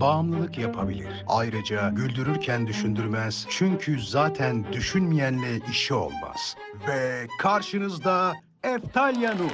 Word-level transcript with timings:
bağımlılık 0.00 0.58
yapabilir. 0.58 1.24
Ayrıca 1.26 1.88
güldürürken 1.88 2.66
düşündürmez 2.66 3.46
çünkü 3.48 4.00
zaten 4.00 4.72
düşünmeyenle 4.72 5.60
işi 5.70 5.94
olmaz. 5.94 6.56
Ve 6.88 7.26
karşınızda 7.38 8.32
Eftalya 8.64 9.34
Nur. 9.34 9.50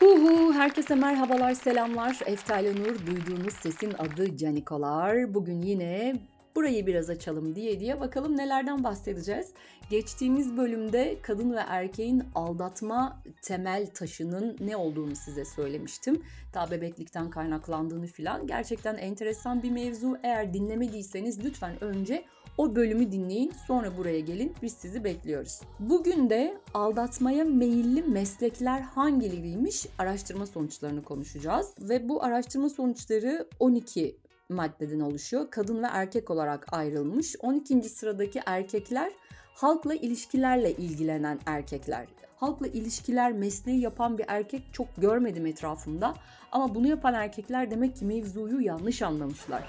Huhu, 0.00 0.54
herkese 0.54 0.94
merhabalar, 0.94 1.54
selamlar. 1.54 2.18
Eftalya 2.26 2.72
Nur, 2.72 3.06
duyduğunuz 3.06 3.54
sesin 3.54 3.94
adı 3.98 4.36
Canikolar. 4.36 5.34
Bugün 5.34 5.62
yine 5.62 6.16
burayı 6.56 6.86
biraz 6.86 7.10
açalım 7.10 7.54
diye 7.54 7.80
diye 7.80 8.00
bakalım 8.00 8.36
nelerden 8.36 8.84
bahsedeceğiz. 8.84 9.52
Geçtiğimiz 9.90 10.56
bölümde 10.56 11.16
kadın 11.22 11.52
ve 11.52 11.60
erkeğin 11.68 12.24
aldatma 12.34 13.22
temel 13.42 13.86
taşının 13.86 14.56
ne 14.60 14.76
olduğunu 14.76 15.16
size 15.16 15.44
söylemiştim. 15.44 16.22
Ta 16.52 16.70
bebeklikten 16.70 17.30
kaynaklandığını 17.30 18.06
filan. 18.06 18.46
Gerçekten 18.46 18.96
enteresan 18.96 19.62
bir 19.62 19.70
mevzu. 19.70 20.16
Eğer 20.22 20.54
dinlemediyseniz 20.54 21.44
lütfen 21.44 21.84
önce 21.84 22.24
o 22.58 22.76
bölümü 22.76 23.12
dinleyin 23.12 23.52
sonra 23.66 23.96
buraya 23.96 24.20
gelin 24.20 24.54
biz 24.62 24.72
sizi 24.72 25.04
bekliyoruz. 25.04 25.60
Bugün 25.80 26.30
de 26.30 26.58
aldatmaya 26.74 27.44
meyilli 27.44 28.02
meslekler 28.02 28.80
hangileriymiş 28.80 29.86
araştırma 29.98 30.46
sonuçlarını 30.46 31.02
konuşacağız. 31.02 31.74
Ve 31.80 32.08
bu 32.08 32.24
araştırma 32.24 32.68
sonuçları 32.68 33.48
12 33.58 34.16
maddeden 34.52 35.00
oluşuyor. 35.00 35.50
Kadın 35.50 35.82
ve 35.82 35.86
erkek 35.86 36.30
olarak 36.30 36.72
ayrılmış. 36.72 37.36
12. 37.40 37.88
sıradaki 37.88 38.40
erkekler 38.46 39.12
halkla 39.54 39.94
ilişkilerle 39.94 40.72
ilgilenen 40.72 41.38
erkekler. 41.46 42.06
Halkla 42.36 42.66
ilişkiler 42.66 43.32
mesleği 43.32 43.80
yapan 43.80 44.18
bir 44.18 44.24
erkek 44.28 44.62
çok 44.72 44.86
görmedim 44.96 45.46
etrafımda. 45.46 46.14
Ama 46.52 46.74
bunu 46.74 46.88
yapan 46.88 47.14
erkekler 47.14 47.70
demek 47.70 47.96
ki 47.96 48.04
mevzuyu 48.04 48.60
yanlış 48.60 49.02
anlamışlar. 49.02 49.62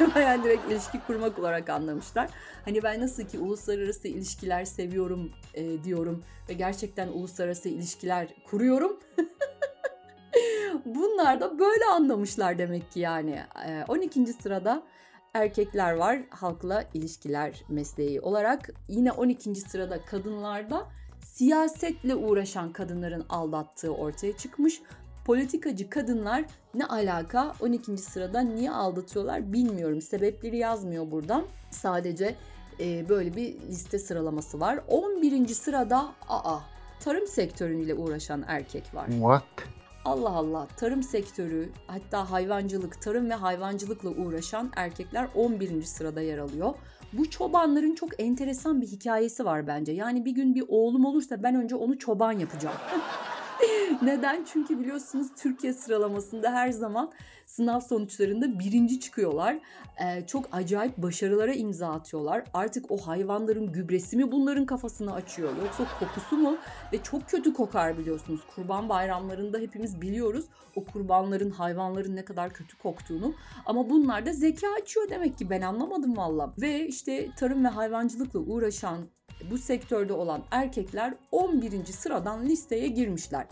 yani 0.16 0.44
direkt 0.44 0.72
ilişki 0.72 1.00
kurmak 1.06 1.38
olarak 1.38 1.70
anlamışlar. 1.70 2.30
Hani 2.64 2.82
ben 2.82 3.00
nasıl 3.00 3.22
ki 3.22 3.38
uluslararası 3.38 4.08
ilişkiler 4.08 4.64
seviyorum 4.64 5.30
e, 5.54 5.84
diyorum 5.84 6.22
ve 6.48 6.52
gerçekten 6.52 7.08
uluslararası 7.08 7.68
ilişkiler 7.68 8.28
kuruyorum. 8.44 9.00
Bunlar 10.84 11.40
da 11.40 11.58
böyle 11.58 11.84
anlamışlar 11.84 12.58
demek 12.58 12.92
ki 12.92 13.00
yani. 13.00 13.40
12. 13.88 14.26
sırada 14.26 14.82
erkekler 15.34 15.92
var 15.92 16.18
halkla 16.30 16.84
ilişkiler 16.94 17.62
mesleği 17.68 18.20
olarak. 18.20 18.70
Yine 18.88 19.12
12. 19.12 19.54
sırada 19.54 20.04
kadınlarda 20.04 20.86
siyasetle 21.24 22.14
uğraşan 22.14 22.72
kadınların 22.72 23.24
aldattığı 23.28 23.94
ortaya 23.94 24.36
çıkmış. 24.36 24.80
Politikacı 25.26 25.90
kadınlar 25.90 26.44
ne 26.74 26.86
alaka 26.86 27.54
12. 27.60 27.98
sırada 27.98 28.40
niye 28.40 28.70
aldatıyorlar 28.70 29.52
bilmiyorum. 29.52 30.02
Sebepleri 30.02 30.56
yazmıyor 30.56 31.10
buradan. 31.10 31.44
Sadece 31.70 32.34
e, 32.80 33.08
böyle 33.08 33.36
bir 33.36 33.60
liste 33.60 33.98
sıralaması 33.98 34.60
var. 34.60 34.80
11. 34.88 35.48
sırada 35.48 36.14
aa 36.28 36.58
tarım 37.00 37.26
sektörüyle 37.26 37.94
uğraşan 37.94 38.44
erkek 38.46 38.94
var. 38.94 39.06
What? 39.06 39.44
Allah 40.04 40.30
Allah 40.30 40.68
tarım 40.76 41.02
sektörü 41.02 41.72
hatta 41.86 42.30
hayvancılık, 42.30 43.02
tarım 43.02 43.30
ve 43.30 43.34
hayvancılıkla 43.34 44.10
uğraşan 44.10 44.70
erkekler 44.76 45.28
11. 45.34 45.82
sırada 45.82 46.20
yer 46.20 46.38
alıyor. 46.38 46.74
Bu 47.12 47.30
çobanların 47.30 47.94
çok 47.94 48.20
enteresan 48.22 48.80
bir 48.80 48.86
hikayesi 48.86 49.44
var 49.44 49.66
bence. 49.66 49.92
Yani 49.92 50.24
bir 50.24 50.30
gün 50.30 50.54
bir 50.54 50.64
oğlum 50.68 51.04
olursa 51.04 51.42
ben 51.42 51.54
önce 51.54 51.76
onu 51.76 51.98
çoban 51.98 52.32
yapacağım. 52.32 52.76
Neden? 54.02 54.44
Çünkü 54.44 54.80
biliyorsunuz 54.80 55.26
Türkiye 55.36 55.72
sıralamasında 55.72 56.52
her 56.52 56.70
zaman 56.70 57.12
sınav 57.46 57.80
sonuçlarında 57.80 58.58
birinci 58.58 59.00
çıkıyorlar. 59.00 59.56
Ee, 60.04 60.26
çok 60.26 60.48
acayip 60.52 60.96
başarılara 60.96 61.52
imza 61.52 61.88
atıyorlar. 61.88 62.44
Artık 62.54 62.90
o 62.90 62.96
hayvanların 62.96 63.72
gübresi 63.72 64.16
mi 64.16 64.32
bunların 64.32 64.66
kafasını 64.66 65.14
açıyor 65.14 65.56
yoksa 65.56 65.86
kokusu 65.98 66.36
mu? 66.36 66.56
Ve 66.92 67.02
çok 67.02 67.28
kötü 67.28 67.54
kokar 67.54 67.98
biliyorsunuz. 67.98 68.40
Kurban 68.54 68.88
bayramlarında 68.88 69.58
hepimiz 69.58 70.00
biliyoruz 70.00 70.44
o 70.76 70.84
kurbanların, 70.84 71.50
hayvanların 71.50 72.16
ne 72.16 72.24
kadar 72.24 72.52
kötü 72.52 72.78
koktuğunu. 72.78 73.34
Ama 73.66 73.90
bunlar 73.90 74.26
da 74.26 74.32
zeka 74.32 74.66
açıyor 74.82 75.10
demek 75.10 75.38
ki 75.38 75.50
ben 75.50 75.62
anlamadım 75.62 76.16
valla. 76.16 76.54
Ve 76.60 76.86
işte 76.86 77.30
tarım 77.36 77.64
ve 77.64 77.68
hayvancılıkla 77.68 78.40
uğraşan 78.40 78.98
bu 79.50 79.58
sektörde 79.58 80.12
olan 80.12 80.42
erkekler 80.50 81.14
11. 81.32 81.84
sıradan 81.84 82.46
listeye 82.46 82.88
girmişler. 82.88 83.46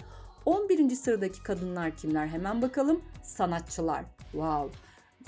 11. 0.47 0.91
sıradaki 0.91 1.43
kadınlar 1.43 1.97
kimler 1.97 2.27
hemen 2.27 2.63
bakalım. 2.63 3.03
Sanatçılar. 3.23 4.05
Wow. 4.33 4.79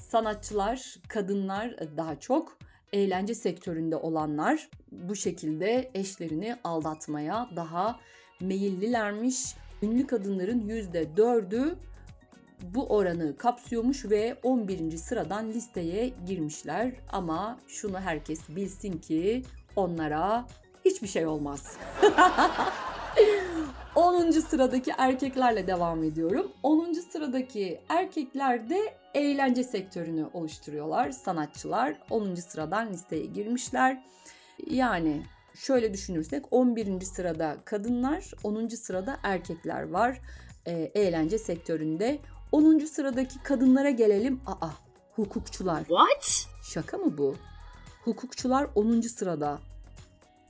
Sanatçılar, 0.00 0.96
kadınlar 1.08 1.76
daha 1.96 2.20
çok 2.20 2.58
eğlence 2.92 3.34
sektöründe 3.34 3.96
olanlar 3.96 4.68
bu 4.92 5.16
şekilde 5.16 5.90
eşlerini 5.94 6.56
aldatmaya 6.64 7.50
daha 7.56 8.00
meyillilermiş. 8.40 9.54
Ünlü 9.82 10.06
kadınların 10.06 10.68
%4'ü 10.68 11.74
bu 12.62 12.86
oranı 12.86 13.36
kapsıyormuş 13.36 14.04
ve 14.04 14.36
11. 14.42 14.96
sıradan 14.96 15.48
listeye 15.48 16.12
girmişler. 16.26 16.92
Ama 17.12 17.58
şunu 17.68 18.00
herkes 18.00 18.40
bilsin 18.48 18.98
ki 18.98 19.42
onlara 19.76 20.46
hiçbir 20.84 21.08
şey 21.08 21.26
olmaz. 21.26 21.76
10. 23.94 24.30
sıradaki 24.30 24.92
erkeklerle 24.98 25.66
devam 25.66 26.02
ediyorum. 26.02 26.52
10. 26.62 26.92
sıradaki 26.92 27.80
erkekler 27.88 28.70
de 28.70 28.78
eğlence 29.14 29.64
sektörünü 29.64 30.26
oluşturuyorlar. 30.32 31.10
Sanatçılar 31.10 31.96
10. 32.10 32.34
sıradan 32.34 32.92
listeye 32.92 33.26
girmişler. 33.26 34.02
Yani 34.66 35.22
şöyle 35.54 35.92
düşünürsek 35.92 36.44
11. 36.50 37.00
sırada 37.00 37.56
kadınlar, 37.64 38.30
10. 38.44 38.68
sırada 38.68 39.16
erkekler 39.22 39.90
var 39.90 40.20
e, 40.66 40.72
eğlence 40.94 41.38
sektöründe. 41.38 42.18
10. 42.52 42.78
sıradaki 42.78 43.42
kadınlara 43.42 43.90
gelelim. 43.90 44.40
Aa, 44.46 44.68
hukukçular. 45.16 45.78
What? 45.78 46.46
Şaka 46.72 46.98
mı 46.98 47.18
bu? 47.18 47.36
Hukukçular 48.04 48.66
10. 48.74 49.00
sırada. 49.00 49.58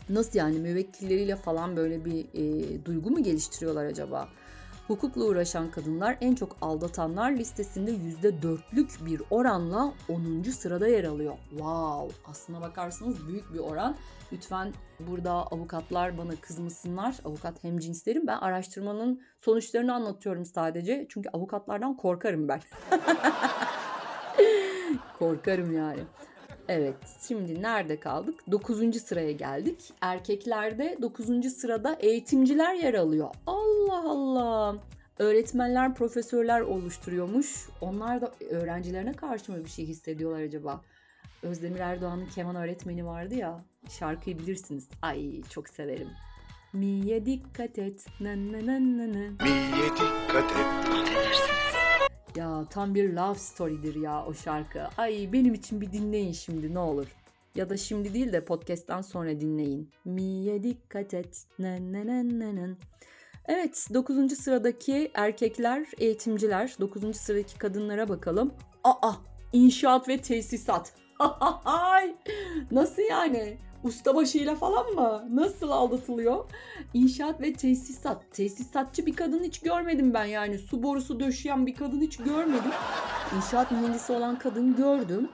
Nasıl 0.09 0.39
yani 0.39 0.59
müvekkilleriyle 0.59 1.37
falan 1.37 1.77
böyle 1.77 2.05
bir 2.05 2.27
e, 2.35 2.85
duygu 2.85 3.11
mu 3.11 3.23
geliştiriyorlar 3.23 3.85
acaba? 3.85 4.29
Hukukla 4.87 5.25
uğraşan 5.25 5.71
kadınlar 5.71 6.19
en 6.21 6.35
çok 6.35 6.57
aldatanlar 6.61 7.33
listesinde 7.33 7.91
%4'lük 8.23 9.07
bir 9.07 9.23
oranla 9.31 9.95
10. 10.09 10.43
sırada 10.43 10.89
yer 10.89 11.05
alıyor. 11.05 11.35
Wow! 11.51 12.31
Aslına 12.31 12.61
bakarsanız 12.61 13.29
büyük 13.29 13.55
bir 13.55 13.59
oran. 13.59 13.97
Lütfen 14.33 14.73
burada 15.01 15.33
avukatlar 15.33 16.19
bana 16.19 16.37
kızmasınlar. 16.37 17.17
Avukat 17.25 17.65
hemcinslerim. 17.65 18.27
Ben 18.27 18.39
araştırmanın 18.39 19.23
sonuçlarını 19.41 19.95
anlatıyorum 19.95 20.45
sadece. 20.45 21.07
Çünkü 21.09 21.29
avukatlardan 21.33 21.97
korkarım 21.97 22.49
ben. 22.49 22.61
korkarım 25.19 25.77
yani. 25.77 26.01
Evet, 26.69 26.97
şimdi 27.29 27.63
nerede 27.63 28.01
kaldık? 28.01 28.51
9. 28.51 28.97
sıraya 29.03 29.33
geldik. 29.33 29.93
Erkeklerde 30.01 30.97
9. 31.03 31.53
sırada 31.53 31.97
eğitimciler 32.01 32.75
yer 32.75 32.95
alıyor. 32.95 33.29
Allah 33.47 34.11
Allah. 34.11 34.77
Öğretmenler, 35.19 35.95
profesörler 35.95 36.61
oluşturuyormuş. 36.61 37.69
Onlar 37.81 38.21
da 38.21 38.33
öğrencilerine 38.51 39.13
karşı 39.13 39.53
mı 39.53 39.65
bir 39.65 39.71
şey 39.71 39.87
hissediyorlar 39.87 40.41
acaba? 40.41 40.81
Özdemir 41.43 41.81
Erdoğan'ın 41.81 42.27
keman 42.27 42.57
öğretmeni 42.57 43.07
vardı 43.07 43.35
ya. 43.35 43.61
Şarkıyı 43.89 44.39
bilirsiniz. 44.39 44.89
Ay 45.03 45.43
çok 45.43 45.69
severim. 45.69 46.09
Miye 46.73 47.27
dikkat 47.27 47.79
et. 47.79 48.07
Miye 49.43 49.91
dikkat 49.91 50.53
et. 50.53 51.74
Ya 52.37 52.65
tam 52.71 52.95
bir 52.95 53.13
love 53.13 53.39
story'dir 53.39 53.95
ya 53.95 54.27
o 54.27 54.35
şarkı. 54.35 54.83
Ay 54.99 55.29
benim 55.33 55.55
için 55.55 55.81
bir 55.81 55.93
dinleyin 55.93 56.33
şimdi 56.33 56.75
ne 56.75 56.79
olur. 56.79 57.07
Ya 57.55 57.71
da 57.71 57.77
şimdi 57.77 58.15
değil 58.15 58.33
de 58.33 58.45
podcast'tan 58.45 59.03
sonra 59.03 59.41
dinleyin. 59.41 59.91
Miye 60.05 60.63
dikkat 60.63 61.15
et. 61.15 61.47
Nen 61.59 61.93
nen 61.93 62.07
nen 62.07 62.57
nen. 62.57 62.77
Evet 63.47 63.89
9. 63.95 64.33
sıradaki 64.33 65.11
erkekler 65.15 65.87
eğitimciler. 65.99 66.75
9. 66.81 67.17
sıradaki 67.17 67.59
kadınlara 67.59 68.09
bakalım. 68.09 68.55
Aa 68.85 69.13
inşaat 69.53 70.09
ve 70.09 70.19
tesisat. 70.19 70.93
Nasıl 72.71 73.03
yani? 73.11 73.59
Ustabaşıyla 73.85 74.55
falan 74.55 74.87
mı? 74.87 75.29
Nasıl 75.31 75.71
aldatılıyor? 75.71 76.45
İnşaat 76.95 77.41
ve 77.41 77.53
tesisat. 77.53 78.23
Tesisatçı 78.33 79.07
bir 79.07 79.17
kadın 79.17 79.45
hiç 79.45 79.61
görmedim 79.61 80.15
ben 80.15 80.25
yani. 80.25 80.59
Su 80.59 80.83
borusu 80.83 81.21
döşeyen 81.21 81.67
bir 81.67 81.75
kadın 81.75 82.01
hiç 82.01 82.17
görmedim. 82.17 82.71
İnşaat 83.37 83.71
mühendisi 83.71 84.13
olan 84.13 84.39
kadın 84.39 84.77
gördüm. 84.77 85.29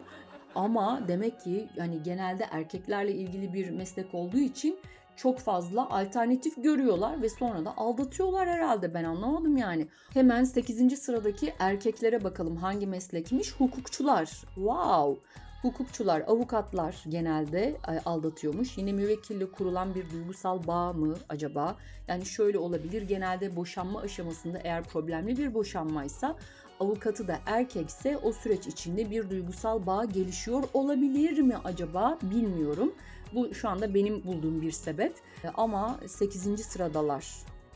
Ama 0.55 1.01
demek 1.09 1.41
ki 1.41 1.69
yani 1.77 2.03
genelde 2.03 2.47
erkeklerle 2.51 3.13
ilgili 3.13 3.53
bir 3.55 3.71
meslek 3.71 4.15
olduğu 4.15 4.39
için 4.39 4.79
çok 5.17 5.39
fazla 5.39 5.91
alternatif 5.91 6.63
görüyorlar 6.65 7.23
ve 7.23 7.29
sonra 7.29 7.65
da 7.65 7.77
aldatıyorlar 7.77 8.49
herhalde 8.49 8.95
ben 8.95 9.05
anlamadım 9.05 9.57
yani. 9.57 9.89
Hemen 10.13 10.45
8. 10.45 10.99
sıradaki 10.99 11.55
erkeklere 11.59 12.25
bakalım 12.25 12.57
hangi 12.57 12.87
meslekmiş? 12.87 13.53
Hukukçular. 13.53 14.25
Wow. 14.55 15.21
Hukukçular, 15.63 16.21
avukatlar 16.27 17.05
genelde 17.09 17.77
e, 17.89 18.01
aldatıyormuş. 18.05 18.79
Yine 18.79 18.93
müvekkille 18.93 19.51
kurulan 19.51 19.95
bir 19.95 20.11
duygusal 20.11 20.67
bağ 20.67 20.93
mı 20.93 21.17
acaba? 21.29 21.77
Yani 22.09 22.27
şöyle 22.27 22.59
olabilir. 22.59 23.03
Genelde 23.03 23.57
boşanma 23.57 24.01
aşamasında 24.01 24.59
eğer 24.65 24.83
problemli 24.85 25.37
bir 25.39 25.55
boşanmaysa 25.55 26.37
avukatı 26.81 27.29
da 27.29 27.39
erkekse 27.47 28.17
o 28.17 28.33
süreç 28.33 28.67
içinde 28.67 29.11
bir 29.11 29.31
duygusal 29.31 29.87
bağ 29.87 30.05
gelişiyor 30.05 30.63
olabilir 30.75 31.39
mi 31.39 31.57
acaba 31.65 32.19
bilmiyorum. 32.23 32.95
Bu 33.35 33.55
şu 33.55 33.69
anda 33.69 33.95
benim 33.95 34.25
bulduğum 34.25 34.63
bir 34.63 34.73
sebep. 34.73 35.15
E, 35.45 35.49
Ama 35.55 36.01
8. 36.07 36.61
sıradalar 36.61 37.27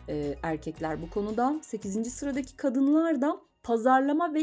e, 0.09 0.35
erkekler 0.43 1.03
bu 1.03 1.11
konuda. 1.11 1.61
8. 1.63 2.13
sıradaki 2.15 2.57
kadınlar 2.57 3.21
da 3.21 3.41
pazarlama 3.63 4.35
ve 4.35 4.41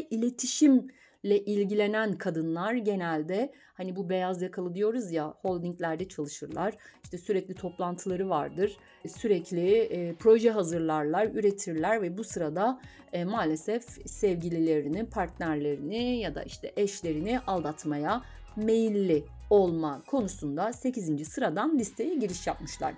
iletişimle 1.24 1.40
ilgilenen 1.40 2.18
kadınlar 2.18 2.74
genelde 2.74 3.52
hani 3.74 3.96
bu 3.96 4.10
beyaz 4.10 4.42
yakalı 4.42 4.74
diyoruz 4.74 5.12
ya 5.12 5.34
holdinglerde 5.42 6.08
çalışırlar. 6.08 6.74
İşte 7.04 7.18
sürekli 7.18 7.54
toplantıları 7.54 8.30
vardır. 8.30 8.78
Sürekli 9.08 9.78
e, 9.78 10.16
proje 10.16 10.52
hazırlarlar, 10.52 11.26
üretirler 11.26 12.02
ve 12.02 12.18
bu 12.18 12.24
sırada 12.24 12.80
e, 13.14 13.26
maalesef 13.26 13.84
sevgililerini, 14.06 15.06
partnerlerini 15.06 16.20
ya 16.20 16.36
da 16.36 16.44
işte 16.44 16.74
eşlerini 16.78 17.40
aldatmaya 17.40 18.22
meyilli 18.56 19.24
olma 19.50 20.02
konusunda 20.08 20.74
8. 20.74 21.28
sıradan 21.28 21.80
listeye 21.80 22.16
giriş 22.16 22.48
yapmışlar. 22.48 22.94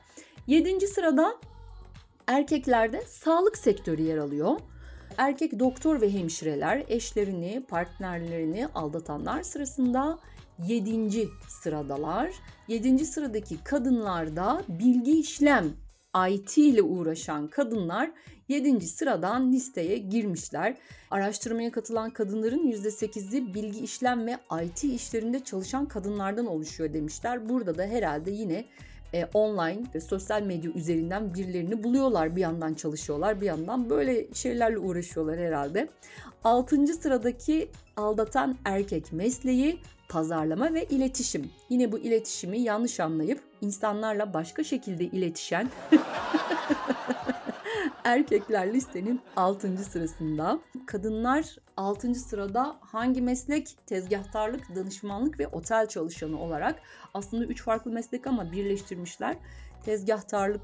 7. 0.47 0.87
sırada 0.87 1.35
erkeklerde 2.27 3.01
sağlık 3.01 3.57
sektörü 3.57 4.01
yer 4.01 4.17
alıyor. 4.17 4.59
Erkek 5.17 5.59
doktor 5.59 6.01
ve 6.01 6.13
hemşireler 6.13 6.83
eşlerini, 6.87 7.63
partnerlerini 7.67 8.67
aldatanlar 8.67 9.43
sırasında 9.43 10.19
7. 10.67 11.29
sıradalar. 11.47 12.31
7. 12.67 13.05
sıradaki 13.05 13.63
kadınlarda 13.63 14.63
bilgi 14.69 15.19
işlem 15.19 15.73
IT 16.29 16.57
ile 16.57 16.81
uğraşan 16.81 17.47
kadınlar 17.47 18.11
7. 18.47 18.87
sıradan 18.87 19.51
listeye 19.51 19.97
girmişler. 19.97 20.77
Araştırmaya 21.11 21.71
katılan 21.71 22.09
kadınların 22.09 22.71
%8'i 22.71 23.53
bilgi 23.53 23.79
işlem 23.79 24.27
ve 24.27 24.37
IT 24.63 24.83
işlerinde 24.83 25.43
çalışan 25.43 25.85
kadınlardan 25.85 26.45
oluşuyor 26.45 26.93
demişler. 26.93 27.49
Burada 27.49 27.77
da 27.77 27.83
herhalde 27.83 28.31
yine 28.31 28.65
e, 29.13 29.25
online 29.33 29.83
ve 29.95 29.99
sosyal 29.99 30.41
medya 30.41 30.71
üzerinden 30.71 31.33
birilerini 31.33 31.83
buluyorlar. 31.83 32.35
Bir 32.35 32.41
yandan 32.41 32.73
çalışıyorlar, 32.73 33.41
bir 33.41 33.45
yandan 33.45 33.89
böyle 33.89 34.33
şeylerle 34.33 34.77
uğraşıyorlar 34.77 35.39
herhalde. 35.39 35.87
6. 36.43 36.87
sıradaki 36.87 37.69
aldatan 37.97 38.57
erkek 38.65 39.13
mesleği 39.13 39.79
pazarlama 40.09 40.73
ve 40.73 40.85
iletişim. 40.85 41.51
Yine 41.69 41.91
bu 41.91 41.99
iletişimi 41.99 42.59
yanlış 42.59 42.99
anlayıp 42.99 43.39
insanlarla 43.61 44.33
başka 44.33 44.63
şekilde 44.63 45.03
iletişen 45.03 45.69
erkekler 48.03 48.73
listenin 48.73 49.21
6. 49.35 49.77
sırasında. 49.77 50.59
Kadınlar 50.85 51.55
6. 51.77 52.15
sırada 52.15 52.75
hangi 52.81 53.21
meslek? 53.21 53.77
Tezgahtarlık, 53.87 54.75
danışmanlık 54.75 55.39
ve 55.39 55.47
otel 55.47 55.87
çalışanı 55.87 56.39
olarak 56.39 56.81
aslında 57.13 57.45
3 57.45 57.63
farklı 57.63 57.91
meslek 57.91 58.27
ama 58.27 58.51
birleştirmişler. 58.51 59.35
Tezgahtarlık, 59.85 60.61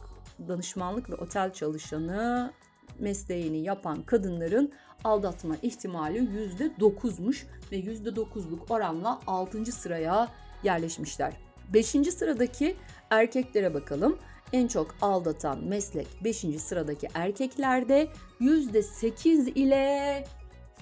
danışmanlık 0.48 1.10
ve 1.10 1.16
otel 1.16 1.54
çalışanı 1.54 2.52
mesleğini 3.00 3.64
yapan 3.64 4.02
kadınların 4.02 4.72
aldatma 5.04 5.56
ihtimali 5.62 6.20
%9'muş 6.20 7.44
ve 7.72 7.80
%9'luk 7.80 8.60
oranla 8.70 9.20
6. 9.28 9.66
sıraya 9.66 10.28
yerleşmişler. 10.64 11.34
5. 11.74 11.86
sıradaki 11.88 12.76
erkeklere 13.10 13.74
bakalım. 13.74 14.18
En 14.54 14.68
çok 14.68 14.96
aldatan 15.02 15.64
meslek 15.64 16.08
5. 16.24 16.38
sıradaki 16.38 17.08
erkeklerde 17.14 18.08
%8 18.42 19.50
ile 19.50 20.24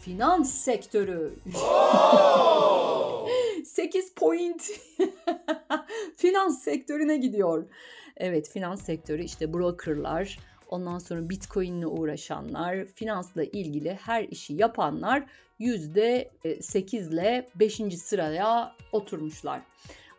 finans 0.02 0.54
sektörü. 0.54 1.34
8 3.66 4.14
point 4.16 4.62
finans 6.18 6.64
sektörüne 6.64 7.18
gidiyor. 7.18 7.66
Evet 8.18 8.50
finans 8.50 8.82
sektörü 8.82 9.24
işte 9.24 9.54
brokerlar, 9.54 10.40
ondan 10.70 11.00
sonra 11.00 11.30
bitcoin 11.30 11.78
ile 11.78 11.88
uğraşanlar, 11.88 12.86
finansla 12.86 13.44
ilgili 13.44 14.00
her 14.02 14.24
işi 14.24 14.54
yapanlar 14.54 15.26
%8 15.60 17.14
ile 17.14 17.48
5. 17.56 17.82
sıraya 17.98 18.76
oturmuşlar. 18.92 19.62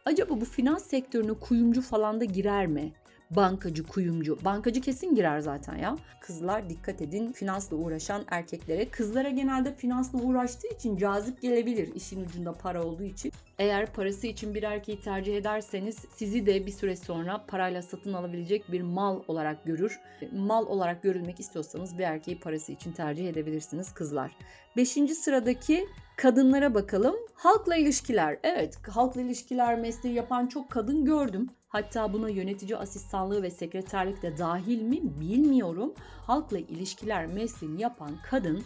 Acaba 0.04 0.40
bu 0.40 0.44
finans 0.44 0.86
sektörüne 0.86 1.32
kuyumcu 1.32 1.82
falan 1.82 2.20
da 2.20 2.24
girer 2.24 2.66
mi? 2.66 2.92
Bankacı, 3.30 3.82
kuyumcu. 3.82 4.38
Bankacı 4.44 4.80
kesin 4.80 5.14
girer 5.14 5.40
zaten 5.40 5.76
ya. 5.76 5.96
Kızlar 6.20 6.70
dikkat 6.70 7.02
edin 7.02 7.32
finansla 7.32 7.76
uğraşan 7.76 8.24
erkeklere. 8.30 8.88
Kızlara 8.88 9.30
genelde 9.30 9.74
finansla 9.74 10.18
uğraştığı 10.18 10.68
için 10.68 10.96
cazip 10.96 11.42
gelebilir 11.42 11.94
işin 11.94 12.24
ucunda 12.24 12.52
para 12.52 12.84
olduğu 12.84 13.02
için. 13.02 13.32
Eğer 13.58 13.92
parası 13.92 14.26
için 14.26 14.54
bir 14.54 14.62
erkeği 14.62 15.00
tercih 15.00 15.36
ederseniz 15.36 15.96
sizi 16.16 16.46
de 16.46 16.66
bir 16.66 16.72
süre 16.72 16.96
sonra 16.96 17.44
parayla 17.48 17.82
satın 17.82 18.12
alabilecek 18.12 18.72
bir 18.72 18.82
mal 18.82 19.22
olarak 19.28 19.64
görür. 19.64 20.00
Mal 20.32 20.66
olarak 20.66 21.02
görülmek 21.02 21.40
istiyorsanız 21.40 21.98
bir 21.98 22.04
erkeği 22.04 22.40
parası 22.40 22.72
için 22.72 22.92
tercih 22.92 23.28
edebilirsiniz 23.28 23.94
kızlar. 23.94 24.36
Beşinci 24.76 25.14
sıradaki 25.14 25.88
kadınlara 26.16 26.74
bakalım. 26.74 27.14
Halkla 27.34 27.76
ilişkiler. 27.76 28.38
Evet 28.42 28.88
halkla 28.88 29.20
ilişkiler 29.20 29.78
mesleği 29.78 30.14
yapan 30.14 30.46
çok 30.46 30.70
kadın 30.70 31.04
gördüm. 31.04 31.48
Hatta 31.68 32.12
buna 32.12 32.28
yönetici 32.28 32.76
asistanlığı 32.76 33.42
ve 33.42 33.50
sekreterlik 33.50 34.22
de 34.22 34.38
dahil 34.38 34.82
mi 34.82 35.00
bilmiyorum. 35.20 35.94
Halkla 36.26 36.58
ilişkiler 36.58 37.26
mesleğini 37.26 37.82
yapan 37.82 38.10
kadın 38.30 38.64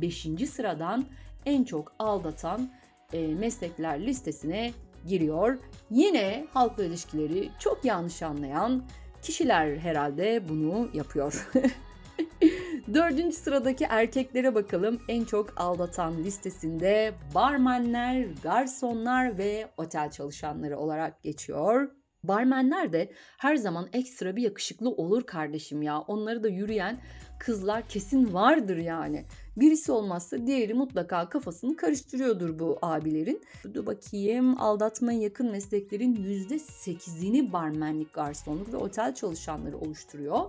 5. 0.00 0.26
sıradan 0.50 1.04
en 1.46 1.64
çok 1.64 1.92
aldatan 1.98 2.70
e, 3.12 3.26
meslekler 3.26 4.06
listesine 4.06 4.72
giriyor. 5.06 5.58
Yine 5.90 6.46
halkla 6.52 6.84
ilişkileri 6.84 7.50
çok 7.58 7.84
yanlış 7.84 8.22
anlayan 8.22 8.84
kişiler 9.22 9.76
herhalde 9.76 10.48
bunu 10.48 10.88
yapıyor. 10.94 11.50
Dördüncü 12.94 13.36
sıradaki 13.36 13.84
erkeklere 13.84 14.54
bakalım. 14.54 15.00
En 15.08 15.24
çok 15.24 15.60
aldatan 15.60 16.24
listesinde 16.24 17.14
barmenler, 17.34 18.26
garsonlar 18.42 19.38
ve 19.38 19.70
otel 19.76 20.10
çalışanları 20.10 20.78
olarak 20.78 21.22
geçiyor. 21.22 21.99
Barmenler 22.24 22.92
de 22.92 23.12
her 23.38 23.56
zaman 23.56 23.88
ekstra 23.92 24.36
bir 24.36 24.42
yakışıklı 24.42 24.90
olur 24.90 25.22
kardeşim 25.26 25.82
ya. 25.82 26.00
Onları 26.00 26.42
da 26.42 26.48
yürüyen 26.48 27.00
kızlar 27.38 27.88
kesin 27.88 28.34
vardır 28.34 28.76
yani. 28.76 29.24
Birisi 29.56 29.92
olmazsa 29.92 30.46
diğeri 30.46 30.74
mutlaka 30.74 31.28
kafasını 31.28 31.76
karıştırıyordur 31.76 32.58
bu 32.58 32.78
abilerin. 32.82 33.42
Dur 33.74 33.86
bakayım 33.86 34.60
aldatmaya 34.60 35.20
yakın 35.20 35.50
mesleklerin 35.50 36.16
%8'ini 36.16 37.52
barmenlik, 37.52 38.12
garsonluk 38.12 38.72
ve 38.72 38.76
otel 38.76 39.14
çalışanları 39.14 39.78
oluşturuyor. 39.78 40.44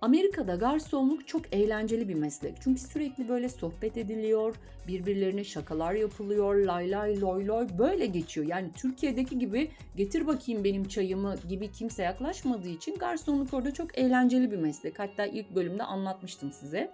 Amerika'da 0.00 0.54
garsonluk 0.54 1.28
çok 1.28 1.54
eğlenceli 1.54 2.08
bir 2.08 2.14
meslek. 2.14 2.54
Çünkü 2.60 2.80
sürekli 2.80 3.28
böyle 3.28 3.48
sohbet 3.48 3.96
ediliyor, 3.96 4.56
birbirlerine 4.88 5.44
şakalar 5.44 5.92
yapılıyor, 5.92 6.54
lay 6.54 6.90
lay 6.90 7.20
loy 7.20 7.46
loy 7.46 7.68
böyle 7.78 8.06
geçiyor. 8.06 8.46
Yani 8.46 8.70
Türkiye'deki 8.76 9.38
gibi 9.38 9.70
getir 9.96 10.26
bakayım 10.26 10.64
benim 10.64 10.88
çayımı 10.88 11.36
gibi 11.48 11.72
kimse 11.72 12.02
yaklaşmadığı 12.02 12.68
için 12.68 12.94
garsonluk 12.94 13.54
orada 13.54 13.74
çok 13.74 13.98
eğlenceli 13.98 14.50
bir 14.50 14.56
meslek. 14.56 14.98
Hatta 14.98 15.26
ilk 15.26 15.54
bölümde 15.54 15.82
anlatmıştım 15.82 16.52
size. 16.52 16.90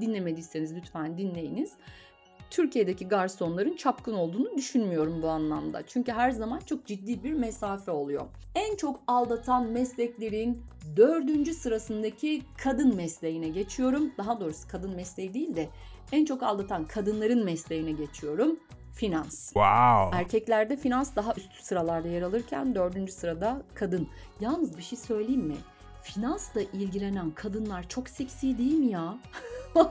Dinlemediyseniz 0.00 0.74
lütfen 0.74 1.18
dinleyiniz. 1.18 1.72
Türkiye'deki 2.50 3.08
garsonların 3.08 3.76
çapkın 3.76 4.14
olduğunu 4.14 4.56
düşünmüyorum 4.56 5.22
bu 5.22 5.28
anlamda. 5.28 5.82
Çünkü 5.86 6.12
her 6.12 6.30
zaman 6.30 6.58
çok 6.58 6.86
ciddi 6.86 7.24
bir 7.24 7.32
mesafe 7.32 7.90
oluyor. 7.90 8.26
En 8.54 8.76
çok 8.76 9.00
aldatan 9.06 9.66
mesleklerin 9.66 10.62
dördüncü 10.96 11.54
sırasındaki 11.54 12.42
kadın 12.62 12.96
mesleğine 12.96 13.48
geçiyorum. 13.48 14.12
Daha 14.18 14.40
doğrusu 14.40 14.68
kadın 14.68 14.96
mesleği 14.96 15.34
değil 15.34 15.56
de 15.56 15.68
en 16.12 16.24
çok 16.24 16.42
aldatan 16.42 16.84
kadınların 16.84 17.44
mesleğine 17.44 17.92
geçiyorum. 17.92 18.60
Finans. 18.92 19.44
Wow. 19.44 20.18
Erkeklerde 20.18 20.76
finans 20.76 21.16
daha 21.16 21.34
üst 21.36 21.52
sıralarda 21.62 22.08
yer 22.08 22.22
alırken 22.22 22.74
dördüncü 22.74 23.12
sırada 23.12 23.62
kadın. 23.74 24.08
Yalnız 24.40 24.78
bir 24.78 24.82
şey 24.82 24.98
söyleyeyim 24.98 25.42
mi? 25.42 25.56
Finansla 26.02 26.60
ilgilenen 26.60 27.30
kadınlar 27.30 27.88
çok 27.88 28.08
seksi 28.08 28.58
değil 28.58 28.78
mi 28.78 28.86
ya? 28.86 29.18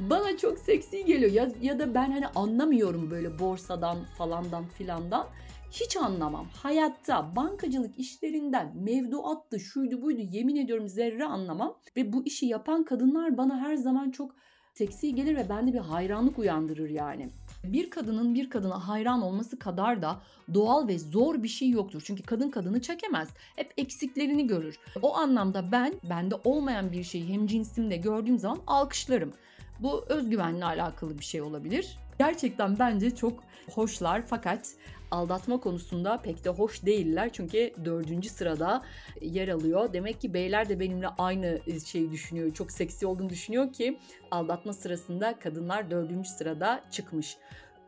Bana 0.00 0.36
çok 0.36 0.58
seksi 0.58 1.04
geliyor 1.04 1.32
ya, 1.32 1.48
ya 1.62 1.78
da 1.78 1.94
ben 1.94 2.10
hani 2.10 2.26
anlamıyorum 2.26 3.10
böyle 3.10 3.38
borsadan 3.38 3.98
falandan 4.18 4.64
filandan. 4.66 5.26
Hiç 5.70 5.96
anlamam. 5.96 6.46
Hayatta 6.62 7.36
bankacılık 7.36 7.98
işlerinden 7.98 8.72
mevduattı, 8.76 9.60
şuydu 9.60 10.02
buydu 10.02 10.20
yemin 10.20 10.56
ediyorum 10.56 10.88
zerre 10.88 11.24
anlamam. 11.24 11.76
Ve 11.96 12.12
bu 12.12 12.26
işi 12.26 12.46
yapan 12.46 12.84
kadınlar 12.84 13.36
bana 13.36 13.60
her 13.60 13.74
zaman 13.76 14.10
çok 14.10 14.34
seksi 14.74 15.14
gelir 15.14 15.36
ve 15.36 15.48
bende 15.48 15.72
bir 15.72 15.78
hayranlık 15.78 16.38
uyandırır 16.38 16.90
yani. 16.90 17.28
Bir 17.64 17.90
kadının 17.90 18.34
bir 18.34 18.50
kadına 18.50 18.88
hayran 18.88 19.22
olması 19.22 19.58
kadar 19.58 20.02
da 20.02 20.20
doğal 20.54 20.88
ve 20.88 20.98
zor 20.98 21.42
bir 21.42 21.48
şey 21.48 21.70
yoktur. 21.70 22.02
Çünkü 22.04 22.22
kadın 22.22 22.50
kadını 22.50 22.82
çekemez. 22.82 23.28
Hep 23.56 23.72
eksiklerini 23.76 24.46
görür. 24.46 24.78
O 25.02 25.16
anlamda 25.16 25.72
ben 25.72 25.94
bende 26.10 26.34
olmayan 26.44 26.92
bir 26.92 27.04
şeyi 27.04 27.28
hem 27.28 27.46
cinsimde 27.46 27.96
gördüğüm 27.96 28.38
zaman 28.38 28.58
alkışlarım. 28.66 29.32
Bu 29.80 30.04
özgüvenle 30.08 30.64
alakalı 30.64 31.18
bir 31.18 31.24
şey 31.24 31.42
olabilir. 31.42 31.98
Gerçekten 32.26 32.78
bence 32.78 33.14
çok 33.14 33.44
hoşlar 33.74 34.22
fakat 34.26 34.68
aldatma 35.10 35.60
konusunda 35.60 36.16
pek 36.16 36.44
de 36.44 36.50
hoş 36.50 36.84
değiller. 36.86 37.30
Çünkü 37.32 37.72
dördüncü 37.84 38.28
sırada 38.28 38.82
yer 39.20 39.48
alıyor. 39.48 39.92
Demek 39.92 40.20
ki 40.20 40.34
beyler 40.34 40.68
de 40.68 40.80
benimle 40.80 41.08
aynı 41.08 41.60
şeyi 41.86 42.10
düşünüyor. 42.10 42.54
Çok 42.54 42.72
seksi 42.72 43.06
olduğunu 43.06 43.30
düşünüyor 43.30 43.72
ki 43.72 43.98
aldatma 44.30 44.72
sırasında 44.72 45.38
kadınlar 45.38 45.90
dördüncü 45.90 46.28
sırada 46.28 46.84
çıkmış. 46.90 47.36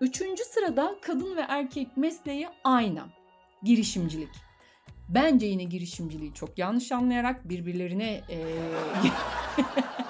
Üçüncü 0.00 0.44
sırada 0.44 0.96
kadın 1.02 1.36
ve 1.36 1.44
erkek 1.48 1.96
mesleği 1.96 2.48
aynı. 2.64 3.02
Girişimcilik. 3.62 4.30
Bence 5.08 5.46
yine 5.46 5.64
girişimciliği 5.64 6.34
çok 6.34 6.58
yanlış 6.58 6.92
anlayarak 6.92 7.48
birbirlerine 7.48 8.20
eee, 8.28 8.38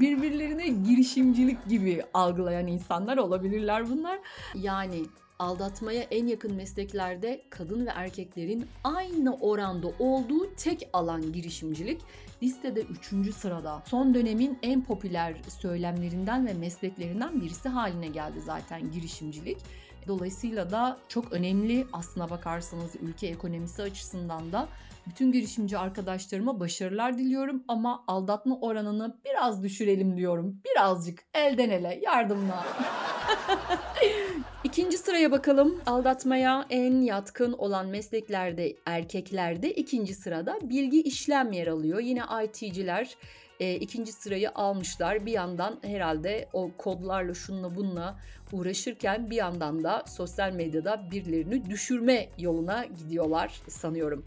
birbirlerine 0.00 0.68
girişimcilik 0.68 1.68
gibi 1.68 2.02
algılayan 2.14 2.66
insanlar 2.66 3.16
olabilirler 3.16 3.90
bunlar. 3.90 4.18
Yani 4.54 5.02
aldatmaya 5.38 6.02
en 6.02 6.26
yakın 6.26 6.54
mesleklerde 6.54 7.42
kadın 7.50 7.86
ve 7.86 7.90
erkeklerin 7.90 8.66
aynı 8.84 9.36
oranda 9.36 9.88
olduğu 9.98 10.54
tek 10.56 10.88
alan 10.92 11.32
girişimcilik. 11.32 12.00
Listede 12.42 12.80
3. 12.80 13.34
sırada. 13.34 13.82
Son 13.86 14.14
dönemin 14.14 14.58
en 14.62 14.84
popüler 14.84 15.34
söylemlerinden 15.60 16.46
ve 16.46 16.54
mesleklerinden 16.54 17.40
birisi 17.40 17.68
haline 17.68 18.08
geldi 18.08 18.40
zaten 18.40 18.90
girişimcilik. 18.92 19.58
Dolayısıyla 20.08 20.70
da 20.70 20.98
çok 21.08 21.32
önemli 21.32 21.86
aslına 21.92 22.30
bakarsanız 22.30 22.90
ülke 23.02 23.26
ekonomisi 23.26 23.82
açısından 23.82 24.52
da 24.52 24.68
bütün 25.06 25.32
girişimci 25.32 25.78
arkadaşlarıma 25.78 26.60
başarılar 26.60 27.18
diliyorum 27.18 27.64
ama 27.68 28.04
aldatma 28.06 28.58
oranını 28.60 29.16
biraz 29.24 29.62
düşürelim 29.62 30.16
diyorum. 30.16 30.60
Birazcık 30.64 31.24
elden 31.34 31.70
ele 31.70 32.00
yardımla. 32.02 32.66
İkinci 34.64 34.98
sıraya 34.98 35.30
bakalım. 35.30 35.80
Aldatmaya 35.86 36.66
en 36.70 37.00
yatkın 37.00 37.52
olan 37.52 37.86
mesleklerde 37.86 38.76
erkeklerde 38.86 39.72
ikinci 39.72 40.14
sırada 40.14 40.58
bilgi 40.62 41.02
işlem 41.02 41.52
yer 41.52 41.66
alıyor. 41.66 42.00
Yine 42.00 42.22
IT'ciler 42.44 43.16
e, 43.62 43.74
ikinci 43.76 44.12
sırayı 44.12 44.50
almışlar. 44.50 45.26
Bir 45.26 45.32
yandan 45.32 45.78
herhalde 45.82 46.48
o 46.52 46.70
kodlarla 46.78 47.34
şunla 47.34 47.76
bununla 47.76 48.18
uğraşırken 48.52 49.30
bir 49.30 49.36
yandan 49.36 49.84
da 49.84 50.04
sosyal 50.06 50.52
medyada 50.52 51.10
birilerini 51.10 51.70
düşürme 51.70 52.28
yoluna 52.38 52.84
gidiyorlar 52.84 53.52
sanıyorum. 53.68 54.24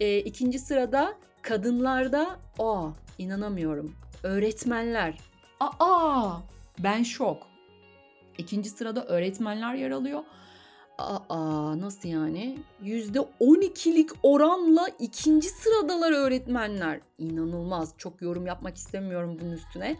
E, 0.00 0.18
ikinci 0.18 0.58
sırada 0.58 1.14
kadınlarda 1.42 2.38
aa 2.58 2.88
inanamıyorum 3.18 3.94
öğretmenler. 4.22 5.18
Aa 5.60 6.38
ben 6.78 7.02
şok. 7.02 7.46
İkinci 8.38 8.70
sırada 8.70 9.04
öğretmenler 9.04 9.74
yer 9.74 9.90
alıyor. 9.90 10.22
Aa 10.98 11.80
nasıl 11.80 12.08
yani? 12.08 12.58
%12'lik 12.84 14.10
oranla 14.22 14.88
ikinci 14.98 15.48
sıradalar 15.48 16.12
öğretmenler. 16.12 17.00
İnanılmaz. 17.18 17.94
Çok 17.98 18.22
yorum 18.22 18.46
yapmak 18.46 18.76
istemiyorum 18.76 19.38
bunun 19.40 19.52
üstüne. 19.52 19.96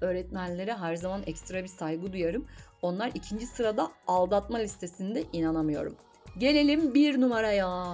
Öğretmenlere 0.00 0.74
her 0.74 0.96
zaman 0.96 1.22
ekstra 1.26 1.62
bir 1.62 1.68
saygı 1.68 2.12
duyarım. 2.12 2.46
Onlar 2.82 3.10
ikinci 3.14 3.46
sırada 3.46 3.90
aldatma 4.06 4.58
listesinde 4.58 5.24
inanamıyorum. 5.32 5.96
Gelelim 6.38 6.94
bir 6.94 7.20
numaraya. 7.20 7.84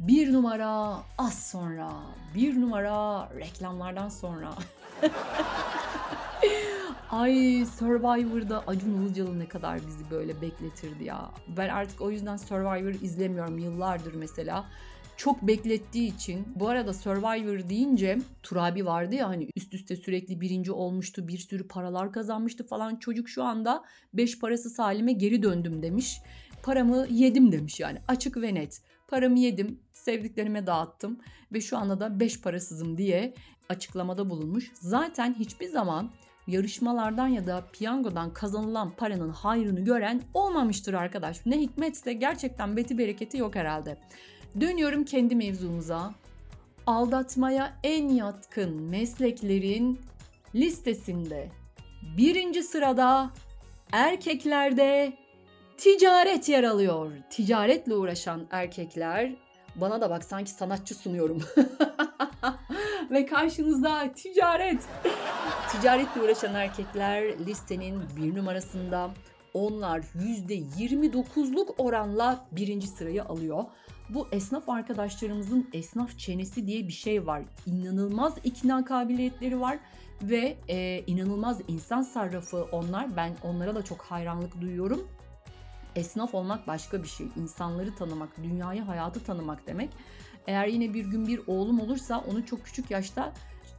Bir 0.00 0.32
numara 0.32 0.96
az 1.18 1.50
sonra. 1.50 1.90
Bir 2.34 2.60
numara 2.60 3.28
reklamlardan 3.38 4.08
sonra. 4.08 4.54
Ay 7.10 7.66
Survivor'da 7.78 8.64
Acun 8.66 9.02
Ilıcalı 9.02 9.38
ne 9.38 9.48
kadar 9.48 9.86
bizi 9.86 10.10
böyle 10.10 10.40
bekletirdi 10.40 11.04
ya. 11.04 11.30
Ben 11.56 11.68
artık 11.68 12.00
o 12.00 12.10
yüzden 12.10 12.36
Survivor 12.36 13.02
izlemiyorum 13.02 13.58
yıllardır 13.58 14.14
mesela. 14.14 14.64
Çok 15.16 15.42
beklettiği 15.42 16.14
için. 16.14 16.46
Bu 16.54 16.68
arada 16.68 16.94
Survivor 16.94 17.68
deyince 17.68 18.18
Turabi 18.42 18.86
vardı 18.86 19.14
ya 19.14 19.28
hani 19.28 19.48
üst 19.56 19.74
üste 19.74 19.96
sürekli 19.96 20.40
birinci 20.40 20.72
olmuştu. 20.72 21.28
Bir 21.28 21.38
sürü 21.38 21.68
paralar 21.68 22.12
kazanmıştı 22.12 22.66
falan. 22.66 22.96
Çocuk 22.96 23.28
şu 23.28 23.44
anda 23.44 23.84
beş 24.14 24.38
parası 24.38 24.70
salime 24.70 25.12
geri 25.12 25.42
döndüm 25.42 25.82
demiş. 25.82 26.20
Paramı 26.62 27.06
yedim 27.10 27.52
demiş 27.52 27.80
yani 27.80 27.98
açık 28.08 28.36
ve 28.36 28.54
net. 28.54 28.82
Paramı 29.08 29.38
yedim, 29.38 29.80
sevdiklerime 29.92 30.66
dağıttım 30.66 31.20
ve 31.52 31.60
şu 31.60 31.78
anda 31.78 32.00
da 32.00 32.20
beş 32.20 32.40
parasızım 32.40 32.98
diye 32.98 33.34
açıklamada 33.68 34.30
bulunmuş. 34.30 34.70
Zaten 34.74 35.34
hiçbir 35.38 35.68
zaman 35.68 36.10
yarışmalardan 36.46 37.28
ya 37.28 37.46
da 37.46 37.64
piyangodan 37.72 38.32
kazanılan 38.32 38.90
paranın 38.90 39.30
hayrını 39.30 39.80
gören 39.80 40.22
olmamıştır 40.34 40.94
arkadaş. 40.94 41.46
Ne 41.46 41.58
hikmetse 41.60 42.12
gerçekten 42.12 42.76
beti 42.76 42.98
bereketi 42.98 43.38
yok 43.38 43.54
herhalde. 43.54 43.96
Dönüyorum 44.60 45.04
kendi 45.04 45.36
mevzumuza. 45.36 46.14
Aldatmaya 46.86 47.76
en 47.84 48.08
yatkın 48.08 48.82
mesleklerin 48.82 50.00
listesinde 50.54 51.48
birinci 52.16 52.62
sırada 52.62 53.30
erkeklerde 53.92 55.12
ticaret 55.78 56.48
yer 56.48 56.64
alıyor. 56.64 57.12
Ticaretle 57.30 57.94
uğraşan 57.94 58.46
erkekler 58.50 59.34
bana 59.76 60.00
da 60.00 60.10
bak 60.10 60.24
sanki 60.24 60.50
sanatçı 60.50 60.94
sunuyorum. 60.94 61.42
Ve 63.10 63.26
karşınızda 63.26 64.12
ticaret. 64.12 64.88
Ticaretle 65.70 66.22
uğraşan 66.22 66.54
erkekler 66.54 67.38
listenin 67.46 68.02
bir 68.16 68.36
numarasında. 68.36 69.10
Onlar 69.54 69.98
%29'luk 69.98 71.74
oranla 71.78 72.46
birinci 72.52 72.86
sırayı 72.86 73.24
alıyor. 73.24 73.64
Bu 74.08 74.28
esnaf 74.32 74.68
arkadaşlarımızın 74.68 75.68
esnaf 75.72 76.18
çenesi 76.18 76.66
diye 76.66 76.88
bir 76.88 76.92
şey 76.92 77.26
var. 77.26 77.42
İnanılmaz 77.66 78.34
ikna 78.44 78.84
kabiliyetleri 78.84 79.60
var 79.60 79.78
ve 80.22 80.56
e, 80.68 81.04
inanılmaz 81.06 81.60
insan 81.68 82.02
sarrafı 82.02 82.66
onlar. 82.72 83.16
Ben 83.16 83.36
onlara 83.42 83.74
da 83.74 83.82
çok 83.84 84.02
hayranlık 84.02 84.60
duyuyorum. 84.60 85.08
Esnaf 85.96 86.34
olmak 86.34 86.66
başka 86.66 87.02
bir 87.02 87.08
şey. 87.08 87.26
İnsanları 87.36 87.94
tanımak, 87.94 88.42
dünyayı, 88.42 88.82
hayatı 88.82 89.24
tanımak 89.24 89.66
demek. 89.66 89.90
Eğer 90.46 90.66
yine 90.66 90.94
bir 90.94 91.04
gün 91.04 91.26
bir 91.26 91.40
oğlum 91.46 91.80
olursa 91.80 92.24
onu 92.30 92.46
çok 92.46 92.64
küçük 92.64 92.90
yaşta 92.90 93.32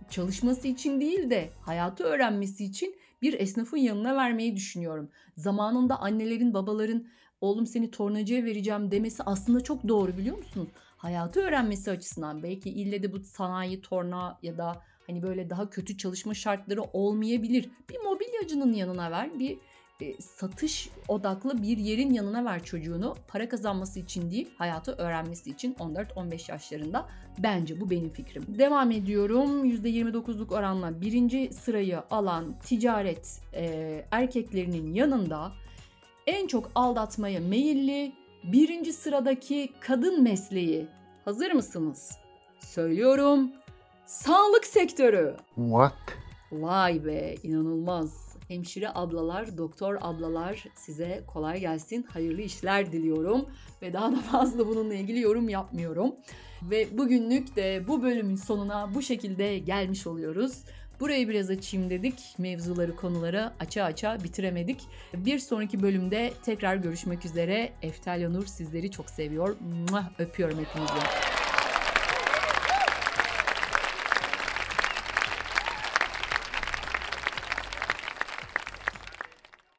çalışması 0.09 0.67
için 0.67 1.01
değil 1.01 1.29
de 1.29 1.49
hayatı 1.61 2.03
öğrenmesi 2.03 2.65
için 2.65 2.95
bir 3.21 3.39
esnafın 3.39 3.77
yanına 3.77 4.15
vermeyi 4.15 4.55
düşünüyorum. 4.55 5.09
Zamanında 5.37 5.99
annelerin, 5.99 6.53
babaların 6.53 7.07
oğlum 7.41 7.67
seni 7.67 7.91
tornacıya 7.91 8.43
vereceğim 8.45 8.91
demesi 8.91 9.23
aslında 9.23 9.61
çok 9.61 9.87
doğru 9.87 10.17
biliyor 10.17 10.37
musunuz? 10.37 10.67
Hayatı 10.97 11.39
öğrenmesi 11.39 11.91
açısından 11.91 12.43
belki 12.43 12.69
ille 12.69 13.03
de 13.03 13.13
bu 13.13 13.19
sanayi, 13.19 13.81
torna 13.81 14.39
ya 14.41 14.57
da 14.57 14.81
hani 15.07 15.23
böyle 15.23 15.49
daha 15.49 15.69
kötü 15.69 15.97
çalışma 15.97 16.33
şartları 16.33 16.81
olmayabilir. 16.81 17.69
Bir 17.89 17.97
mobilyacının 17.99 18.73
yanına 18.73 19.11
ver, 19.11 19.39
bir 19.39 19.57
e, 20.01 20.21
satış 20.21 20.89
odaklı 21.07 21.61
bir 21.61 21.77
yerin 21.77 22.13
yanına 22.13 22.45
ver 22.45 22.63
çocuğunu. 22.63 23.15
Para 23.27 23.49
kazanması 23.49 23.99
için 23.99 24.31
değil, 24.31 24.49
hayatı 24.57 24.91
öğrenmesi 24.91 25.49
için 25.49 25.73
14-15 25.73 26.51
yaşlarında. 26.51 27.07
Bence 27.37 27.81
bu 27.81 27.89
benim 27.89 28.09
fikrim. 28.09 28.45
Devam 28.47 28.91
ediyorum. 28.91 29.65
%29'luk 29.65 30.53
oranla 30.53 31.01
birinci 31.01 31.49
sırayı 31.53 32.01
alan 32.11 32.59
ticaret 32.59 33.41
e, 33.53 34.05
erkeklerinin 34.11 34.93
yanında 34.93 35.51
en 36.27 36.47
çok 36.47 36.71
aldatmaya 36.75 37.39
meyilli 37.39 38.11
birinci 38.43 38.93
sıradaki 38.93 39.73
kadın 39.79 40.23
mesleği. 40.23 40.87
Hazır 41.25 41.51
mısınız? 41.51 42.11
Söylüyorum. 42.59 43.51
Sağlık 44.05 44.65
sektörü. 44.65 45.35
What? 45.55 45.93
Vay 46.51 47.05
be 47.05 47.35
inanılmaz. 47.43 48.30
Hemşire 48.51 48.89
ablalar, 48.95 49.57
doktor 49.57 49.97
ablalar 50.01 50.63
size 50.75 51.23
kolay 51.27 51.59
gelsin. 51.59 52.03
Hayırlı 52.03 52.41
işler 52.41 52.91
diliyorum. 52.91 53.45
Ve 53.81 53.93
daha 53.93 54.11
da 54.11 54.15
fazla 54.31 54.67
bununla 54.67 54.93
ilgili 54.93 55.19
yorum 55.19 55.49
yapmıyorum. 55.49 56.15
Ve 56.61 56.97
bugünlük 56.97 57.55
de 57.55 57.87
bu 57.87 58.03
bölümün 58.03 58.35
sonuna 58.35 58.93
bu 58.93 59.01
şekilde 59.01 59.57
gelmiş 59.57 60.07
oluyoruz. 60.07 60.63
Burayı 60.99 61.29
biraz 61.29 61.49
açayım 61.49 61.89
dedik. 61.89 62.35
Mevzuları, 62.37 62.95
konuları 62.95 63.51
aça 63.59 63.83
aça 63.83 64.17
bitiremedik. 64.23 64.81
Bir 65.13 65.39
sonraki 65.39 65.81
bölümde 65.81 66.33
tekrar 66.45 66.75
görüşmek 66.75 67.25
üzere. 67.25 67.73
Eftalya 67.81 68.29
Nur 68.29 68.45
sizleri 68.45 68.91
çok 68.91 69.09
seviyor. 69.09 69.55
Öpüyorum 70.19 70.59
hepinizi. 70.59 71.30